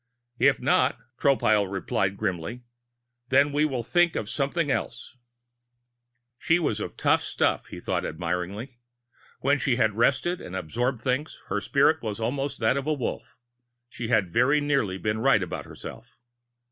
"If 0.39 0.59
not," 0.59 0.97
Tropile 1.19 1.71
replied 1.71 2.17
grimly, 2.17 2.63
"then 3.29 3.51
we 3.51 3.65
will 3.65 3.83
think 3.83 4.15
of 4.15 4.31
something 4.31 4.71
else." 4.71 5.15
She 6.39 6.57
was 6.57 6.79
of 6.79 6.97
tough 6.97 7.21
stuff, 7.21 7.67
he 7.67 7.79
thought 7.79 8.03
admiringly. 8.03 8.79
When 9.41 9.59
she 9.59 9.75
had 9.75 9.93
rested 9.93 10.41
and 10.41 10.55
absorbed 10.55 11.01
things, 11.01 11.37
her 11.49 11.61
spirit 11.61 12.01
was 12.01 12.19
almost 12.19 12.59
that 12.61 12.77
of 12.77 12.87
a 12.87 12.93
Wolf; 12.93 13.37
she 13.89 14.07
had 14.07 14.27
very 14.27 14.59
nearly 14.59 14.97
been 14.97 15.19
right 15.19 15.43
about 15.43 15.65
herself. 15.65 16.17